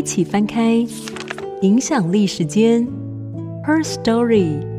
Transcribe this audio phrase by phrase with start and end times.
[0.00, 0.76] 一起翻开
[1.60, 2.88] 《影响力时间》
[3.66, 4.69] Her Story。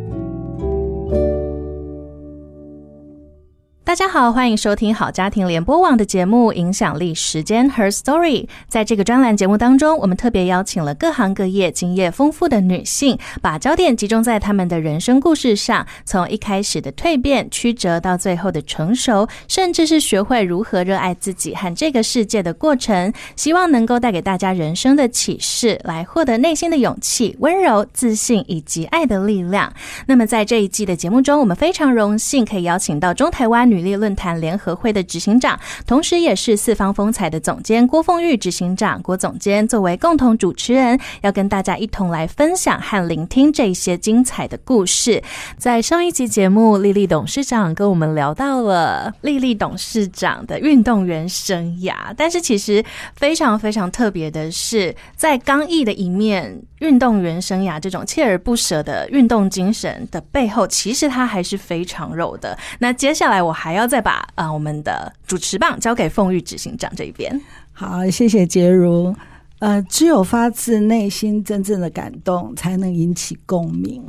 [3.91, 8.45] 大家好，欢迎收听好家庭联播网的节目《影响力时间 Her Story》。
[8.69, 23.11] 在这个专栏节目当中，我们特别邀请了各行各业经验丰富的女性，把焦点集中在她们的人生故事上，从一开始的蜕变、曲折，到最后的成熟，甚至是学会如何热爱自己和这个世界的过程。
[23.35, 29.73] 希望能够带给大家人生的启示，来获得内心的勇气、温柔、自信以及爱的力量。
[30.05, 45.23] 那么，在这一季的节目中，我们非常荣幸可以邀请到中台湾女力论坛联合会的执行长，同时也是四方风采的总监郭凤玉执行长，郭总监作为共同主持人，要跟大家一同来分享和聆听这些精彩的故事。
[45.57, 52.83] 在上一集节目，丽丽董事长跟我们聊到了丽丽董事长的运动员生涯，但是其实
[53.15, 62.55] 非常非常特别的是，在刚毅的一面，运动员生涯这种锲而不舍的运动精神的背后，其实他还是非常肉的。
[62.77, 63.70] 那接下来我还。
[63.71, 67.39] 还要再把啊、我们的主持棒交给凤玉执行长这一边。
[67.71, 69.15] 好，谢谢洁如。
[69.59, 74.03] 呃，只有发自内心真正的感动，才能引起共鸣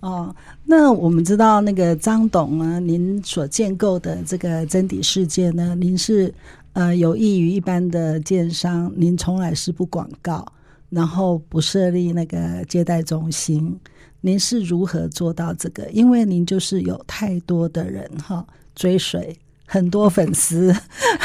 [0.00, 0.36] 哦。
[0.66, 6.30] 那我们知道，那个张董呢，您所建构的这个真谛世界呢，您是
[6.74, 10.46] 呃有益于一般的建商，您从来是不广告，
[10.90, 13.74] 然后不设立那个接待中心，
[14.20, 15.88] 您是如何做到这个？
[15.90, 18.44] 因为您就是有太多的人哈。
[18.76, 20.72] 追随很多粉丝，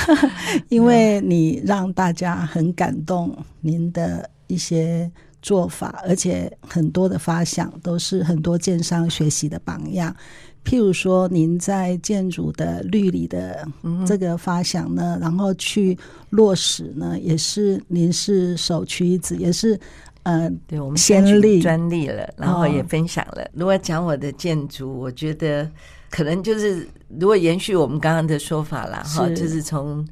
[0.70, 10.16] 因为你让大家很感动，您的一些做法，而且很多的发想都是很多建商学习的榜样。
[10.64, 13.68] 譬如说，您在建筑的绿里的
[14.08, 15.98] 这个发想呢，然后去
[16.30, 19.80] 落实呢，也是您是首屈一指，也是
[20.24, 23.46] 呃，对我们先例专利了，然后也分享了。
[23.54, 25.70] 如果讲我的建筑，我觉得。
[26.14, 26.86] 可能就是
[27.20, 30.08] 如果延续我们刚刚的说法啦哈，就是从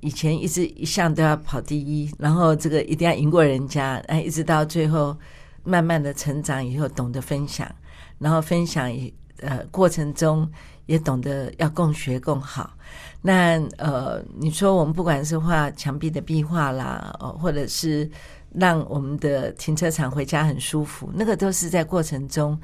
[0.00, 5.16] 以前一直一向都要跑第一，然后这个一定要赢过人家，哎，一直到最后
[5.64, 7.72] 慢慢的成长以后，懂得分享，
[8.18, 10.50] 然后分享也呃过程中
[10.86, 12.74] 也懂得要共学共好。
[13.22, 18.10] 那呃，你说我们不管是画墙壁的壁画啦，哦，或者是
[18.52, 22.58] 让我们的停车场回家很舒服，那个都是在过程中。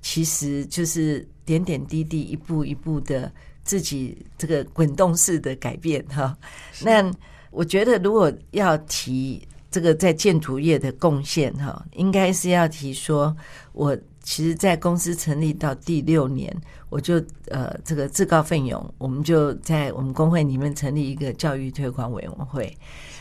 [0.00, 3.30] 其实就是点点滴滴、一步一步的
[3.62, 6.36] 自己这个滚动式的改变哈。
[6.82, 7.12] 那
[7.50, 13.36] 我觉得，如果要提这个在建筑业的贡献哈，应该是要提说，
[13.72, 16.54] 我其实，在公司成立到第六年，
[16.88, 17.14] 我就
[17.48, 22.76] 呃这个自告奋勇，我们就在我们工会里面成立一个教育推广委员会。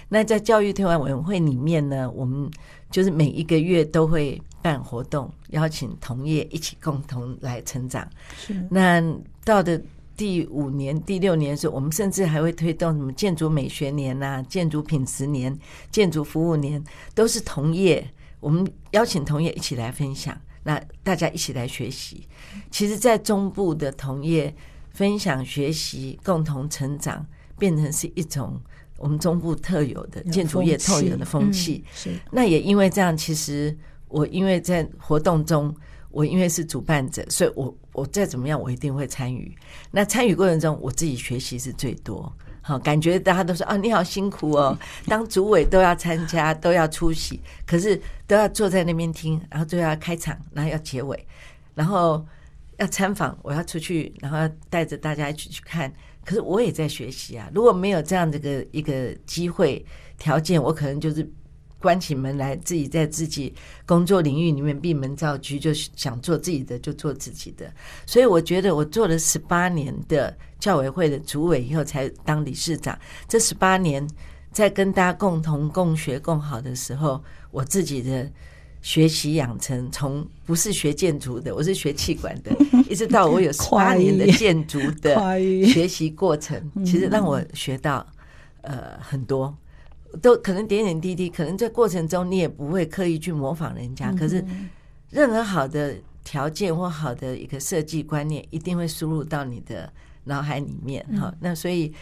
[0.09, 2.49] 那在教育推广委员会里面呢，我们
[2.91, 8.07] 就是每一个月都会办活动，邀请同业一起共同来成长。
[8.35, 8.53] 是。
[8.69, 9.01] 那
[9.45, 9.81] 到的
[10.17, 15.57] 第五年、第六年的时候，我们甚至还会推动什么建筑美学年呐、啊、建筑品质年、
[15.91, 16.83] 建筑服务年，
[17.15, 18.05] 都是同业。
[18.41, 22.27] 我们邀请同业一起来分享，那大家一起来学习。
[22.71, 24.53] 其实，在中部的同业
[24.91, 27.25] 分享、学习、共同成长，
[27.57, 28.59] 变成是一种。
[28.97, 33.73] 我们中部特有的建筑业特有的风气，是那也因为这样，其实
[34.09, 35.73] 我因为在活动中，
[36.11, 39.55] 我因为是主办者，所以我我再怎么样，我一定会参与。
[39.89, 42.29] 那参与过程中，我自己学习是最多。
[42.69, 51.25] 好，感觉大家都说啊，你好辛苦哦，当主委都要参加，都要出席，可是都要坐在那边听，然后最后要开场，然后要结尾，
[51.73, 52.23] 然后
[52.77, 55.91] 要参访，我要出去，然后要带着大家一起去看。
[56.23, 57.49] 可是我也在学习啊！
[57.51, 59.83] 如果没有这样的一个一个机会
[60.19, 61.27] 条件，我可能就是
[61.79, 63.53] 关起门来，自己在自己
[63.85, 67.71] 工作领域里面闭门造车，就想做自己的就做自己的。
[68.05, 72.97] 所以我觉得我做了十八年的教委会的主委以后，才当理事长。
[73.27, 74.07] 这十八年
[74.51, 78.29] 在跟大家共同共学共好的时候，我自己的。
[78.81, 82.51] 学习养成，从不是学建筑的，我是学气管的，
[82.89, 85.17] 一直到我有十八年的建筑的
[85.67, 88.07] 学习过程，其实让我学到
[88.61, 89.53] 呃很多。
[90.21, 94.43] 都可能点点滴滴，可能在过程中你也不会刻意去模仿人家，可是
[95.09, 99.91] 任何好的条件或好的一个设计观念，一定会输入到你的
[100.23, 101.05] 脑海里面。
[101.19, 101.93] 哈，那所以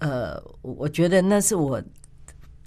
[0.00, 1.82] 呃，我觉得那是我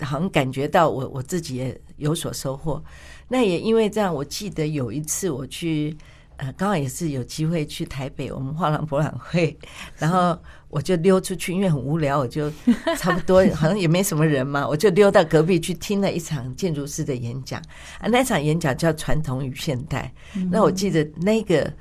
[0.01, 2.83] 好像感觉到我我自己也有所收获。
[3.27, 5.97] 那也因为这样，我记得有一次我去。
[6.38, 9.55] 呃，刚好也是有机会去台北，我们画廊博览会，
[9.99, 10.35] 然后
[10.71, 12.51] 我就溜出去，因为很无聊，我就
[12.97, 17.62] 差不多好像也没什么人嘛，我就溜到隔壁去听了一场建筑师的演讲
[18.00, 20.12] 啊，那场演讲叫《传统与现代》，
[20.50, 21.71] 那我记得那个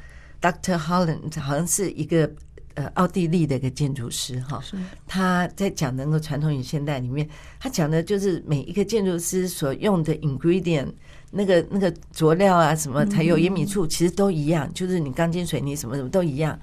[0.41, 0.77] Dr.
[0.77, 2.31] Holland 好像是一个
[2.75, 4.63] 呃奥地利的一个建筑师哈，
[5.07, 7.29] 他在讲那个传统与现代里面，
[7.59, 10.89] 他讲的就是每一个建筑师所用的 ingredient。
[11.33, 16.59] 那个那个佐料啊，什么还有盐米醋，其实都一样，就是你钢筋水泥什么什么都一样，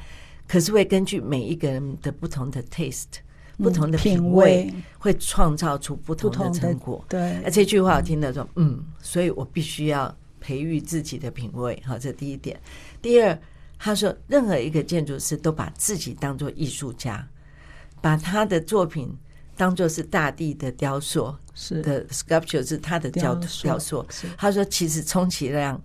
[0.47, 3.05] 可是会根据每一个人的不同的 taste、
[3.57, 7.03] 不同的品味，会创造出不同的成果。
[7.09, 11.81] 对，而这句话我听到说，嗯，所以我必须要培育自己的品味。
[11.85, 12.59] 好，这第一点。
[13.01, 13.37] 第二，
[13.77, 17.27] 他说，任何一个建筑师都把自己当做艺术家，
[18.01, 19.15] 把他的作品。
[19.59, 23.33] 当做是大地的雕塑，是的，sculpture 是他的雕
[23.63, 24.05] 雕塑。
[24.37, 25.81] 他说，其实充其量，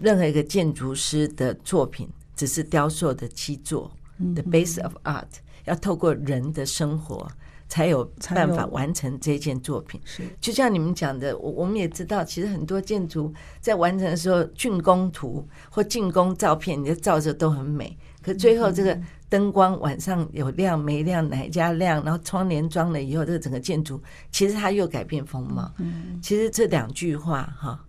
[0.00, 3.88] 任何一个建筑师的作品只是雕塑的基座
[4.18, 5.28] ，the base of art，
[5.64, 7.26] 要透过人的生活
[7.68, 8.04] 才有
[8.34, 10.00] 办法完成这件作品。
[10.04, 18.98] 是，就像你们讲的，我我们也知道，其实很多建筑在完成的时候，竣工图或竣工照片，你的照着都很美，可最后这个。
[19.32, 22.04] 灯光晚上有亮没亮，哪一家亮？
[22.04, 23.98] 然后窗帘装了以后，这个整个建筑
[24.30, 25.72] 其实它又改变风貌。
[25.78, 27.82] 嗯，其实这两句话哈，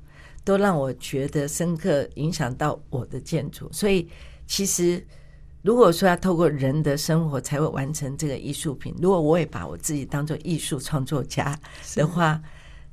[0.45, 3.69] 都让我觉得深刻影响到我的建筑。
[3.73, 4.07] 所以，
[4.47, 5.05] 其实
[5.63, 11.57] 如果说要透过人的生活才会完成这个艺术品，如果我也把我自己当做艺术创作家
[11.95, 12.39] 的话，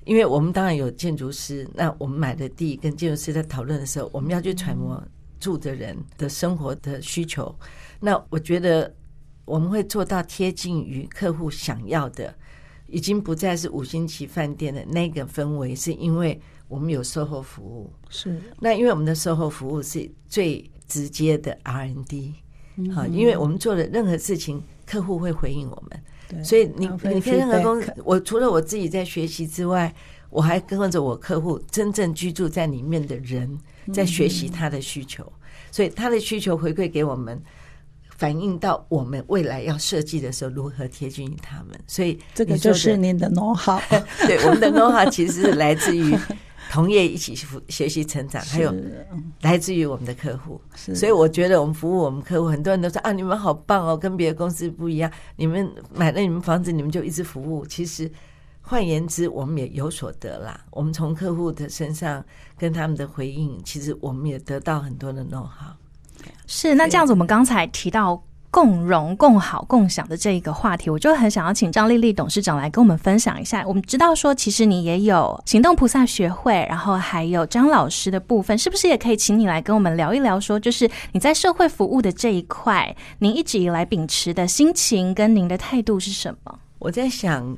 [0.04, 5.02] 因为我们当然有建筑师，那我们买的地跟建筑师在讨论的时候，我们要去揣摩
[5.40, 7.52] 住的人的生活的需求。
[7.98, 8.94] 那我觉得
[9.44, 12.32] 我们会做到贴近于客户想要的，
[12.86, 17.92] 已经不再是五星级饭店的那个氛围，是因为我们有售后服务。
[18.08, 22.34] 是，那因为我们的售后服务是最直接的 R&D，
[22.94, 26.44] 好，因为我们做的任何事情，客户会回应我们。
[26.44, 29.92] 所以你你看任何公司，我除了我自己在学习之外，
[30.30, 33.58] 我还跟着我客户真正居住在里面的人
[33.92, 35.30] 在学习他的需求，
[35.72, 37.40] 所以他的需求回馈给我们。
[38.16, 43.80] 反映到我们未来要设计的时候，如何贴近于他们，所以这个就是您的 know-how。
[44.28, 46.14] 对，我们的 know-how 其实是来自于
[46.70, 47.34] 同业一起
[47.68, 48.72] 学习成长，还有
[49.40, 50.60] 来自于我们的客户。
[50.72, 55.10] 所以我觉得我们服务我们客户，很多人都说啊，你们好棒哦，跟别的公司不一样。
[55.34, 57.66] 你们买了你们房子，你们就一直服务。
[57.66, 58.08] 其实
[58.60, 60.64] 换言之，我们也有所得啦。
[60.70, 62.24] 我们从客户的身上
[62.56, 65.74] 跟他们的回应，其实我们也得到很多的 know-how。
[66.46, 73.64] 是，那这样子，我们刚才提到共荣、共好、共享的这一个话题，我就很想要请张丽丽董事长来跟我们分享一下。
[73.66, 80.40] 我们知道说，其实你也有行动菩萨学会，然后还有张老师的部分，是不是也可以请你来跟我们聊一聊？
[80.40, 86.58] 说，就是你在社会服务的这一块，您一直以来秉持的心情跟您的态度是什么？
[86.78, 87.56] 我在想。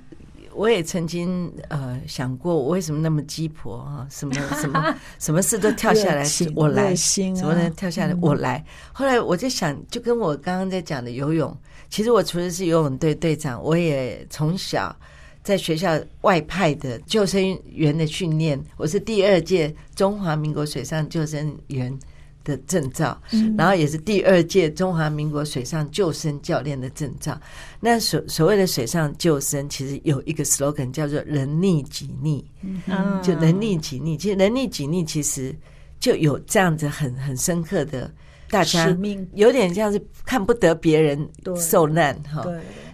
[0.54, 4.06] 我也曾经呃想过，我为什么那么鸡婆啊？
[4.10, 6.24] 什么 什么什么事都跳下来，
[6.54, 7.70] 我来，什么呢？
[7.70, 8.64] 跳下来，我来。
[8.92, 11.56] 后来我就想，就跟我刚刚在讲的游泳，
[11.88, 14.94] 其实我除了是游泳队队长，我也从小
[15.42, 21.98] 在学校外派的救生员的训练，我是第二届中华民国水上救生员
[22.44, 23.20] 的证照，
[23.56, 27.40] 然后也是第二届中华民国水上救生教练的证照。
[27.80, 32.42] 那所所谓的水上救生，其实有一个 slogan 叫做“人溺己溺”，
[33.22, 34.16] 就人溺己溺。
[34.16, 35.54] 其实人溺己溺，其实
[35.98, 38.10] 就有这样子很很深刻的，
[38.50, 38.96] 大家
[39.34, 42.46] 有点像是看不得别人受难哈。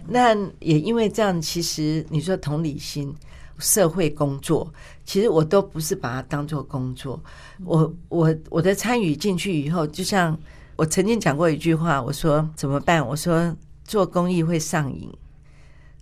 [0.07, 3.13] 那也因为这样，其实你说同理心。
[3.59, 4.73] 社会工作，
[5.05, 7.21] 其实我都不是把它当做工作。
[7.63, 10.37] 我我我的参与进去以后，就像
[10.75, 13.05] 我曾经讲过一句话，我说怎么办？
[13.05, 15.11] 我说做公益会上瘾，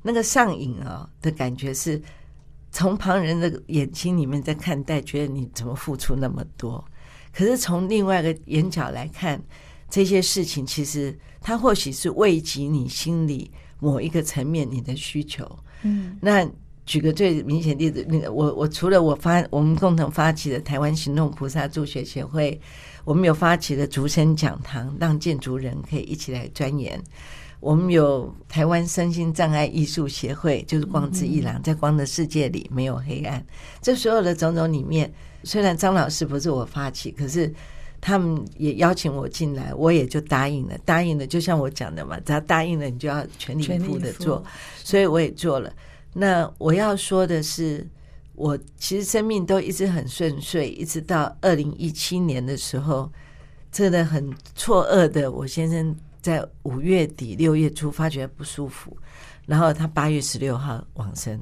[0.04, 2.02] 那个上瘾啊的感觉是
[2.72, 6.84] 从旁人的眼睛里面在看待，觉得你怎么付出那么多？
[7.34, 9.42] 可是从另外一个眼角来看，
[9.90, 13.50] 这些事情其实它或许是慰藉你心里
[13.80, 15.44] 某一个层面你的需求。
[15.82, 16.48] 嗯，那。
[16.88, 22.60] 举个最明显例子，那个我我除了我发我们共同发起的台湾行动菩萨助学协会，
[23.03, 27.00] 我们有发起的竹生讲堂，让建筑人可以一起来钻研。
[27.60, 33.46] 我们有台湾身心障碍艺术协会，就是光之一郎，在光的世界里没有黑暗。
[33.82, 35.12] 这所有的种种里面，
[35.44, 37.53] 虽然张老师不是我发起，可是
[38.00, 40.77] 他们也邀请我进来，我也就答应了。
[40.86, 44.41] 答应了，就像我讲的嘛，只要答应了，你就要全力以赴的做。
[44.84, 45.74] 所以我也做了。
[46.17, 47.88] 那我要说的是，
[48.33, 53.12] 我其实生命都一直很顺遂，一直到二零一七年的时候，
[53.71, 55.95] 真的很错愕的，我先生。
[56.19, 58.97] 在五月底六月初发觉不舒服，
[59.45, 61.39] 然后他八月十六号往生。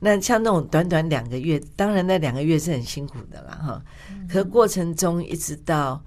[0.00, 3.82] 那像那种短短两个月，当然那两个月是很辛苦的了哈。
[4.28, 6.02] 可过程中一直到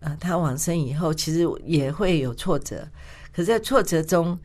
[0.00, 2.88] 呃他往生以后，其实也会有挫折。
[3.34, 4.38] 可是在挫折中，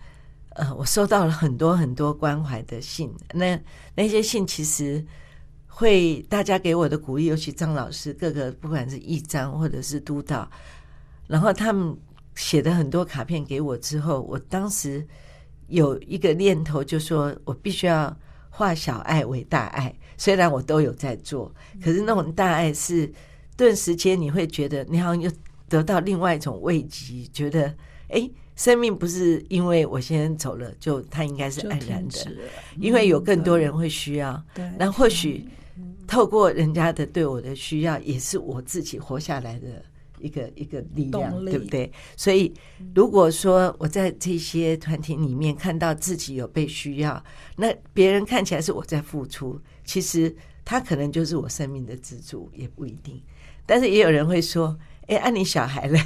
[0.57, 3.11] 呃，我收到了很多很多关怀的信。
[3.33, 3.59] 那
[3.95, 5.03] 那些信其实
[5.67, 10.47] 会大家给我的鼓励，尤其张老师各个不管是义章或者是督导，
[11.27, 11.97] 然后他们。
[12.37, 15.03] 写的很多卡片给我之后，我当时
[15.69, 18.15] 有一个念头，就说我必须要
[18.51, 19.91] 化小爱为大爱。
[20.17, 21.51] 虽然我都有在做，
[21.83, 23.11] 可是那种大爱是
[23.55, 25.31] 顿时间你会觉得你好像又
[25.67, 27.73] 得到另外一种慰藉，觉得
[28.09, 32.31] 哎，生命不是因为我先走了就他应该是黯然的，
[32.77, 34.43] 因为有更多人会需要。
[34.53, 35.47] 对，那或许
[36.05, 39.81] 透过人家的对我的需要，也是我自己活下来的。
[40.19, 41.91] 一个一个力量，对不对？
[42.15, 42.51] 所以，
[42.95, 47.23] 如果说我在这些团体里面看到自己有被需要，
[47.55, 50.35] 那别人看起来是我在付出，其实
[50.65, 53.21] 他可能就是我生命的支柱，也不一定。
[53.63, 56.01] 但是也有人会说：“哎，按你小孩嘞？”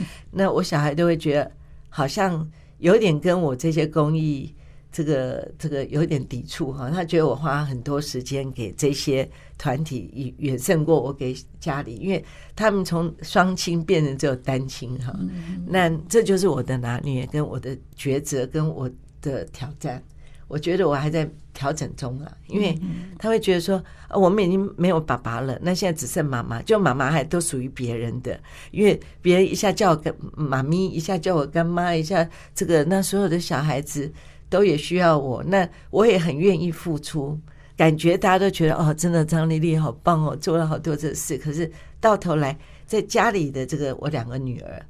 [0.30, 1.50] 那我小孩都会觉得
[1.90, 4.50] 好像有点跟我这些公益。
[4.92, 12.24] 这个这个有点抵触哈，他觉得我花很多时间给这些团体，远胜过我给家里，因为
[12.56, 15.16] 他们从双亲变成只有单亲哈。
[15.64, 18.90] 那这就是我的拿捏，跟我的抉择，跟我
[19.22, 20.02] 的挑战。
[20.50, 22.78] 我觉得我还在调整中啊，因为
[23.18, 28.38] 他会觉得说，我们已经没有爸爸了，那现在只剩妈妈，就妈妈还都属于别人的，
[28.70, 34.12] 因为别人一下叫我干妈咪，一下叫我干妈，一下这个那所有的小孩子。
[34.50, 37.38] 都也需要我，那我也很愿意付出。
[37.76, 41.38] 感觉大家都觉得哦，真的张丽丽好棒哦，做了好多这事。
[41.38, 44.84] 可是到头来，在家里的这个我两个女儿，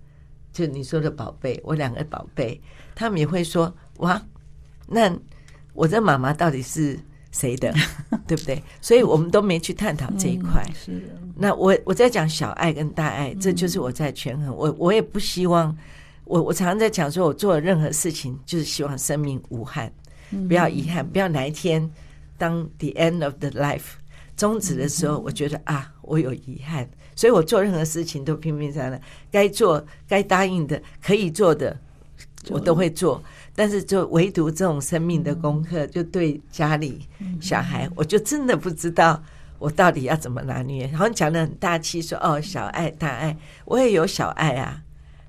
[0.51, 2.59] 就你说的宝贝，我两个宝贝，
[2.95, 4.23] 他们也会说哇，
[4.87, 5.15] 那
[5.81, 6.99] 我这妈妈到底是
[7.33, 7.73] 谁的，
[8.29, 8.63] 对不对？
[8.83, 10.63] 所以我们都没去探讨这一块。
[10.69, 11.03] 嗯、是。
[11.35, 14.55] 那我我在讲小爱跟大爱，这就是我在权衡。
[14.55, 15.75] 我我也不希望。
[16.27, 19.91] 我我常常在讲说，我做的任何事情就是希望生命无憾，
[20.47, 21.91] 不要遗憾，不要哪一天
[22.37, 23.97] 当 the end of the life
[24.37, 31.77] 终止的时候，我觉得啊，我有遗憾，所以我做任何事情都拼命在那，该做、该答应的、可以做的，
[32.51, 33.21] 我都会做。
[33.61, 37.07] 但是就唯独这种生命的功课，就对家里
[37.43, 39.23] 小孩，我就真的不知道
[39.59, 40.87] 我到底要怎么拿捏。
[40.87, 43.37] 然后讲的很大气，说哦，小爱大爱，
[43.67, 44.83] 我也有小爱啊。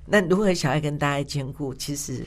[0.06, 1.74] 那如何小爱跟大爱兼顾？
[1.74, 2.24] 其实，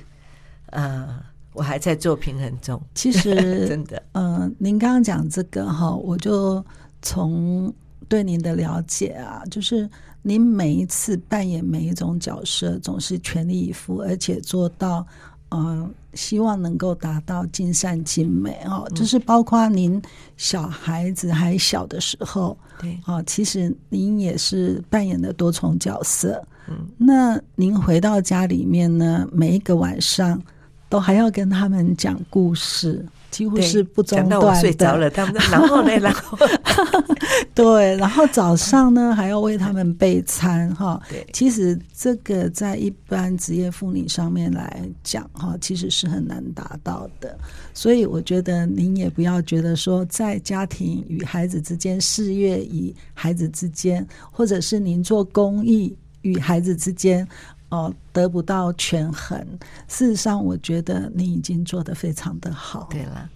[0.67, 1.19] 呃，
[1.53, 2.79] 我还在做平衡中。
[2.93, 3.33] 其实，
[3.67, 6.63] 真的，嗯、呃，您刚刚讲这个哈，我就
[7.01, 7.74] 从
[8.07, 9.89] 对您的了解啊，就是
[10.21, 18.89] 您每一次扮演每一种角色，总是全力以赴，而且做到，嗯、呃，希望能够达到尽善尽美哦。
[18.95, 20.01] 就是包括您
[20.37, 26.43] 小孩子还小的时候，对啊，其实您也是扮演的多重角色。
[26.67, 29.27] 嗯，那您回到家里面呢？
[29.31, 30.41] 每一个晚上
[30.89, 34.31] 都还要跟他们讲故事，几乎是不中断的。
[34.31, 36.37] 讲到我睡着了，他们然后呢，然后
[37.55, 41.01] 对，然后早上呢还要为他们备餐哈。
[41.09, 47.35] 对，其实这个在一般职业妇女上面来讲哈，其实是很难达到的。
[47.74, 55.95] 所以我觉得您也不要觉得说，在家庭与孩子之间，事业与孩子之间，或者是您做公益。
[56.25, 57.27] 与孩子之间，
[57.69, 59.39] 哦，得不到权衡。
[59.88, 62.88] 事实上，我觉得你已经做得非常的好。
[62.89, 63.29] 对了，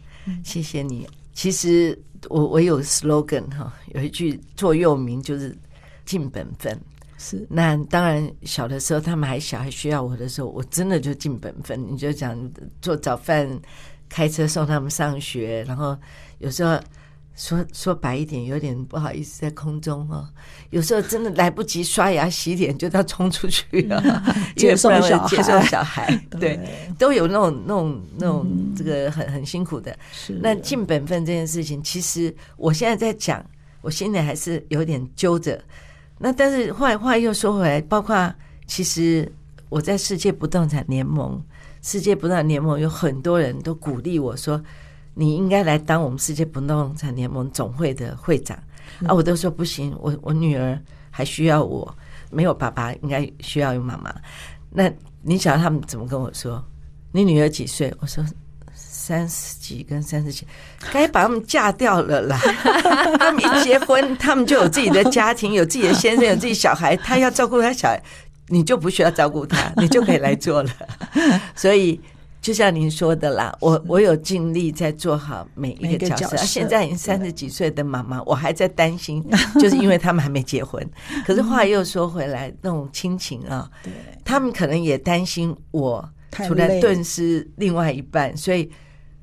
[0.43, 1.07] 谢谢你。
[1.31, 1.95] 其实
[2.27, 5.57] 我我有 slogan 哈，有一句座右铭就是
[6.05, 6.79] 尽本分。
[7.17, 11.85] 是，那当然小的时候他们还小，还需要我的时候，我真的就尽本分。
[11.89, 13.47] 你就讲做早饭，
[14.09, 15.97] 开车送他们上学，然后
[16.39, 16.79] 有时候。
[17.39, 20.27] 说说白一点，有点不好意思，在空中哦，
[20.71, 24.03] 有时候真的来不及刷牙洗脸，就要冲出去了，
[24.57, 26.05] 接送小接送小孩，
[26.37, 26.59] 对，
[26.97, 29.97] 都有那种那种那种这个很很辛苦的。
[30.11, 30.37] 是。
[30.43, 33.41] 那尽本分这件事情，其实我现在在讲，
[33.79, 35.57] 我心里还是有点揪着。
[36.17, 38.35] 那但是话话又说回来，包括
[38.67, 39.31] 其实
[39.69, 41.41] 我在世界不动产联盟
[41.81, 44.61] 世界不动产联盟有很多人都鼓励我说，
[45.19, 48.57] 你应该来当我们世界不动产联盟总会的会长
[49.05, 49.13] 啊！
[49.13, 50.79] 我都说不行，我我女儿
[51.11, 51.93] 还需要我，
[52.31, 54.15] 没有爸爸，应该需要有妈妈。
[54.69, 54.89] 那
[55.21, 56.63] 你想他们怎么跟我说？
[57.11, 57.93] 你女儿几岁？
[57.99, 58.23] 我说
[58.73, 60.47] 三十几跟三十几，
[60.93, 62.39] 该把他们嫁掉了啦。
[63.19, 68.01] 他们一结婚，他们就有自己的家庭，有自己的先生，有自己小孩，他要照顾他小孩。
[68.47, 70.71] 你就不需要照顾他，你就可以来做了。
[71.55, 71.99] 所以
[72.49, 76.25] 就像您说的啦，我我有尽力在做好每一个角色。
[76.25, 79.23] 角色现在已经三十几岁的妈妈，我还在担心，
[79.61, 80.83] 就是因为他们还没结婚。
[81.27, 83.93] 可是话又说回来，那种亲情啊，对，
[84.25, 86.03] 他们可能也担心我
[86.47, 88.67] 出来顿失另外一半，所以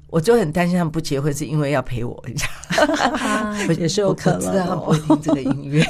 [0.07, 2.47] 我就很担心他们不结婚是因为要陪我一下。
[3.77, 5.85] 也是有 可能，我知道他们不会听这个音乐。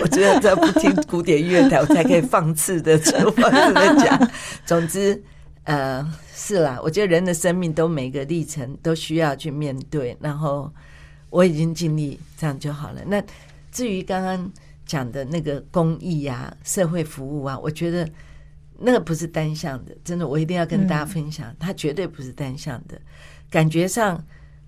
[0.00, 2.96] 我觉得在不听古典乐台，我才可以放肆的、
[3.36, 4.30] 放肆的讲。
[4.64, 5.22] 总之，
[5.64, 6.04] 呃，
[6.34, 10.72] 是啦，我觉得人的生命都每个历程都需要去面对，然后
[11.30, 13.02] 我已经尽力这样就好了。
[13.06, 13.22] 那
[13.70, 14.50] 至于刚刚
[14.84, 18.08] 讲的那个公益啊、社会服务啊，我觉得
[18.78, 23.00] 那个不是单向的，真的，我一定要跟大家分享，它绝对不是单向的。
[23.48, 24.22] 感觉上，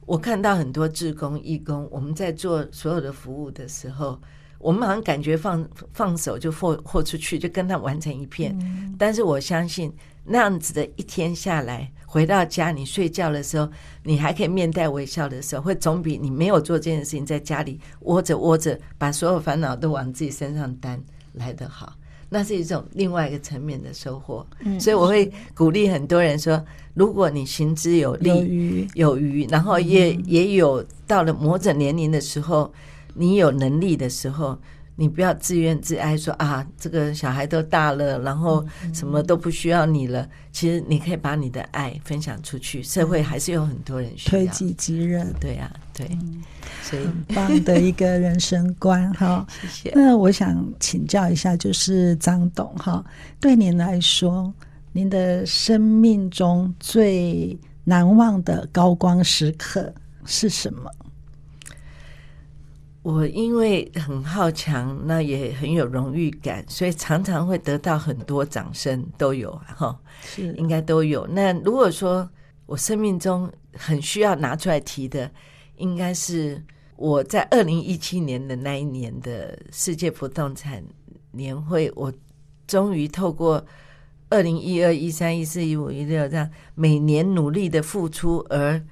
[0.07, 4.21] 我看到很多志工、义工，我们在做所有的服务的时候。
[4.61, 8.57] 我们好像感觉放放手就豁豁出去，就跟他完成一片。
[8.99, 9.93] 但是我相信
[10.25, 13.69] 那样子的一天下来，回到家你睡觉的时候，
[14.03, 21.03] 你还可以面带微笑的时候，会总比你没有做这件事情，在家里窝着窝着，把所有烦恼都往自己身上担
[21.33, 21.93] 来得好。
[22.31, 24.47] 那是一种另外一个层面的收获。
[24.81, 26.65] 所以我会鼓励很多人说，
[26.95, 32.73] 如果你行之有力、有余，有余，然后也也有到了某种年龄的时候。
[33.17, 34.59] 你有能力的时候，
[34.97, 40.29] 你不要自怨自艾说，啊，这个小孩都大了，然后什么都不需要你了。
[40.53, 44.45] 其实你可以把你的爱分享出去，社会还是有很多人需要。
[44.45, 46.07] 推己及人，对呀、啊，对，
[46.83, 49.45] 所以很棒的一个人生观 哈。
[49.63, 49.93] 谢谢。
[49.97, 53.05] 那我想请教一下，就是张董哈，
[53.41, 54.53] 对您来说，
[54.93, 59.93] 您的生命中最难忘的高光时刻
[60.25, 60.89] 是什么？
[63.05, 71.27] 我因为很好强，那也很有荣誉感，所以常常会得到很多掌声，都有哈，是应该都有。
[71.27, 72.27] 那如果说
[72.65, 75.31] 我生命中很需要拿出来提的，
[75.77, 76.65] 应该是
[76.97, 80.83] 我在二零一七年的那一年的世界不动产
[81.31, 82.11] 年会，我
[82.67, 83.63] 终于透过
[84.31, 88.83] 二零一二、一三、一四、一五、一六这样每年努力的付出，而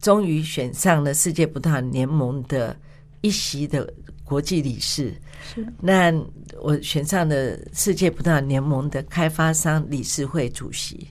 [0.00, 2.76] 终于选上了世界不动产联盟的。
[3.20, 3.92] 一席的
[4.24, 6.12] 国际理事，是那
[6.60, 11.06] 我选上了世界不动产联盟的开发商理事会主席。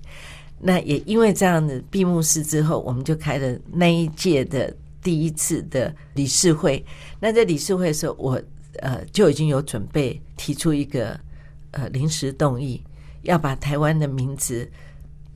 [0.59, 6.83] 那也因为这样的闭幕式之后，我们就开了那一届的第一次的理事会。
[7.19, 8.41] 那在理事会的时候，我
[8.79, 11.19] 呃就已经有准备提出一个
[11.71, 12.81] 呃临时动议，
[13.21, 14.69] 要把台湾的名字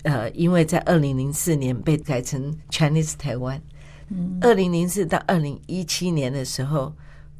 [0.03, 3.61] 呃，因为在二零零四年被改成 Chinese 台湾。
[4.41, 6.93] 二零零四到二零一七年的时候，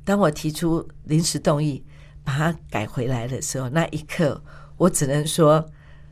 [0.04, 1.84] 当我提出临时动议
[2.24, 4.42] 把它改回来的时候，那一刻
[4.78, 5.66] 我只能说，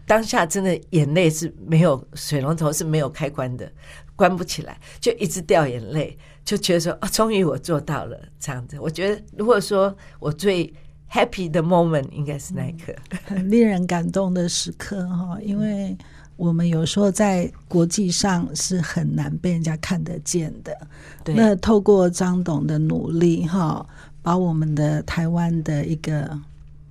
[0.06, 3.72] 当下真的眼泪是没有水龙头是没有开关的，
[4.16, 8.80] 关不起来，就一直掉眼泪，就觉得说啊，终于我做到了这样子。
[8.80, 10.74] 我觉得如果说我最
[11.10, 12.94] happy 的 moment 应该是那一刻，
[13.26, 15.98] 很令人感动的时刻哈，因为。
[16.42, 20.76] 我们有时候在国际上是很难被人家看得见的。
[21.24, 21.36] 对。
[21.36, 23.86] 那透过张董的努力，哈，
[24.24, 26.36] 把我们的台湾的一个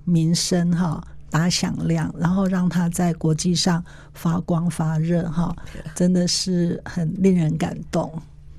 [0.05, 3.83] 名声哈打响亮，然后让他在国际上
[4.13, 5.53] 发光发热，哈，
[5.93, 8.09] 真的是很令人感动。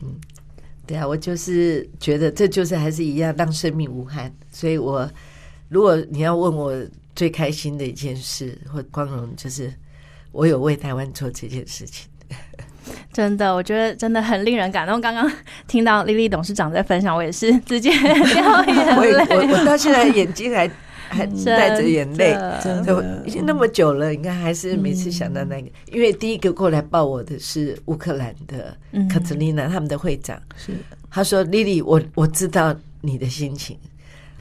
[0.02, 0.14] 嗯，
[0.86, 4.30] 对啊，我就是觉得这就是还是一样，让生命无憾。
[4.50, 5.10] 所以我
[5.70, 6.70] 如果你要问我
[7.16, 9.72] 最开心的一件事或光荣，就是。
[10.32, 12.08] 我有为台湾做这件事情，
[13.12, 15.00] 真的，我觉得真的很令人感动。
[15.00, 15.30] 刚刚
[15.68, 19.36] 听到丽丽董事长在分享，我也是直接掉眼泪。
[19.36, 20.68] 我我我到现在眼睛还
[21.08, 22.34] 还带着眼泪，
[23.26, 25.68] 已经那么久了，应该还是每次想到那个。
[25.92, 28.74] 因为第一个过来抱我的是乌克兰的
[29.10, 30.72] 卡特琳娜，他们的会长，是。
[31.10, 33.76] 他说：“丽丽，我我知道你的心情。”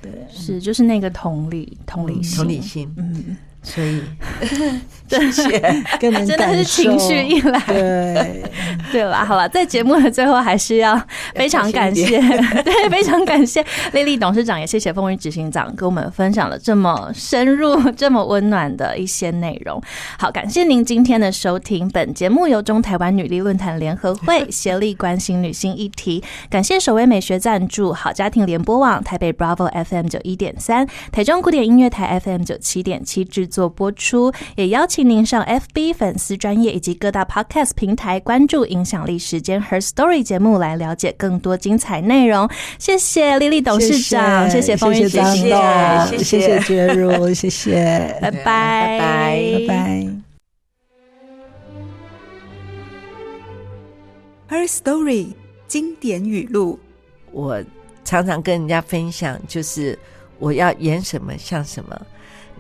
[0.02, 3.36] 对，是就是那个同理、同理心、同理心，嗯。
[3.64, 4.02] 所以，
[5.08, 5.60] 谢谢，
[6.00, 8.44] 真的是情绪一来，对
[8.92, 9.24] 对吧？
[9.24, 11.00] 好了，在节目的最后，还是要
[11.36, 12.20] 非常感谢，
[12.64, 19.82] 对，非常感谢丽丽董事长，也谢谢风云执行长跟我们分享了这么深入、这么温暖的一些内容。
[20.18, 21.88] 好，感谢您今天的收听。
[21.90, 42.50] 本节目由中台湾女力论坛联合会协力关心女性议题，感谢首位美学赞助，好家庭联播网台北 Bravo FM 九一点三，台中古典音乐台 FM 九七点七制作播出，也邀请您上 FB 粉丝专业以及各大 Podcast 平台关注影响力时间 Her Story 节目，来了解更多精彩内容。
[42.80, 45.22] 谢谢丽丽董事长，谢谢凤玉姐，
[46.08, 50.08] 谢谢谢谢珏如，谢谢， 拜拜拜拜拜拜。
[54.50, 55.28] Her Story
[55.68, 56.80] 经典语录，
[57.32, 57.64] 我
[58.04, 59.98] 常常跟人家分享，就是
[60.40, 62.02] 我要演什么像什么。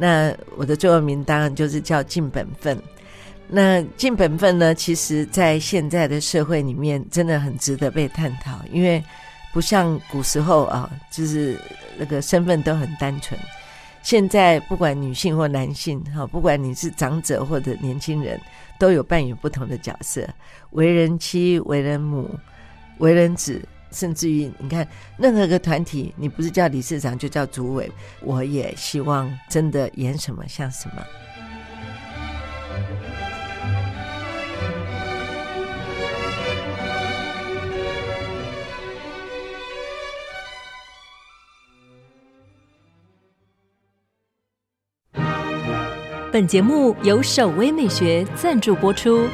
[0.01, 2.75] 那我的座右铭当然就是叫尽本分。
[3.47, 9.03] 那尽本分呢，其实在现在的社会里面真的很值得被探讨，因为
[9.53, 11.55] 不像古时候啊，就是
[11.99, 13.39] 那个身份都很单纯。
[14.01, 18.41] 现在不管女性或男性，哈，不管你是长者或者年轻人，
[18.79, 20.27] 都有扮演不同的角色：
[20.71, 22.27] 为人妻、为人母、
[22.97, 23.61] 为人子。
[23.91, 27.91] 甚至于，你看任何一个团体，你不是叫理事长，就叫主委。
[28.21, 31.03] 我也希望真的演什么像什么。
[46.31, 49.27] 本节目由守葳美学赞助播出。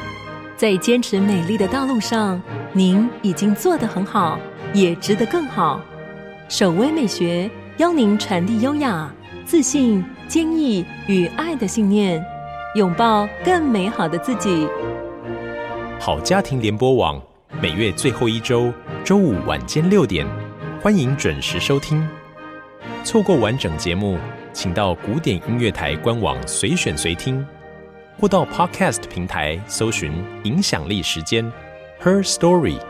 [0.56, 4.38] 在坚持美丽的道路上，您已经做得很好，
[4.74, 5.80] 也值得更好。
[6.48, 9.10] 守微美学邀您传递优雅、
[9.46, 12.22] 自信、坚毅与爱的信念，
[12.74, 14.68] 拥抱更美好的自己。
[15.98, 17.20] 好家庭联播网
[17.60, 20.26] 每月最后一周周五晚间六点，
[20.82, 22.06] 欢迎准时收听。
[23.02, 24.18] 错过完整节目，
[24.52, 27.44] 请到古典音乐台官网随选随听。
[28.20, 31.48] 或到 Podcast 平台搜寻“影响力时间
[31.98, 32.80] ”，Her Story。